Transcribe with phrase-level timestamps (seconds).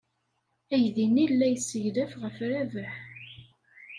[0.73, 2.95] Aydi-nni la yesseglaf ɣef Rabaḥ.